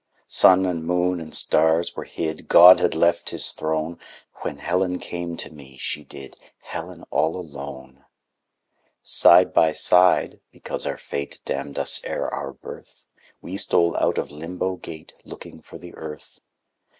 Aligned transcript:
Sun 0.27 0.65
and 0.65 0.83
moon 0.83 1.19
and 1.19 1.35
stars 1.35 1.95
were 1.95 2.05
hid, 2.05 2.47
God 2.47 2.79
had 2.79 2.95
left 2.95 3.29
His 3.29 3.51
Throne, 3.51 3.99
When 4.37 4.57
Helen 4.57 4.97
came 4.97 5.37
to 5.37 5.51
me, 5.53 5.77
she 5.79 6.03
did, 6.03 6.35
Helen 6.57 7.03
all 7.11 7.35
alone! 7.35 8.03
Side 9.03 9.53
by 9.53 9.73
side 9.73 10.39
(because 10.51 10.87
our 10.87 10.97
fate 10.97 11.39
Damned 11.45 11.77
us 11.77 12.03
ere 12.03 12.27
our 12.27 12.51
birth) 12.51 13.03
We 13.43 13.57
stole 13.57 13.95
out 13.97 14.17
of 14.17 14.31
Limbo 14.31 14.77
Gate 14.77 15.13
Looking 15.23 15.61
for 15.61 15.77
the 15.77 15.93
Earth. 15.93 16.39